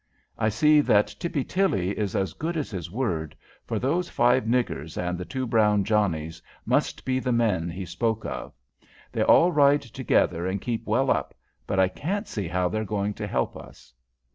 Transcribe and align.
I 0.35 0.49
see 0.49 0.81
that 0.81 1.13
Tippy 1.19 1.43
Tilly 1.43 1.91
is 1.91 2.15
as 2.15 2.33
good 2.33 2.57
as 2.57 2.71
his 2.71 2.89
word, 2.89 3.35
for 3.67 3.77
those 3.77 4.09
five 4.09 4.45
niggers 4.45 4.97
and 4.97 5.15
the 5.15 5.25
two 5.25 5.45
brown 5.45 5.83
Johnnies 5.83 6.41
must 6.65 7.05
be 7.05 7.19
the 7.19 7.31
men 7.31 7.69
he 7.69 7.85
speaks 7.85 8.25
of. 8.25 8.51
They 9.11 9.21
all 9.21 9.51
ride 9.51 9.83
together 9.83 10.47
and 10.47 10.59
keep 10.59 10.87
well 10.87 11.11
up, 11.11 11.35
but 11.67 11.79
I 11.79 11.87
can't 11.87 12.27
see 12.27 12.47
how 12.47 12.67
they 12.67 12.79
are 12.79 12.83
going 12.83 13.13
to 13.13 13.27
help 13.27 13.55
us." 13.55 13.93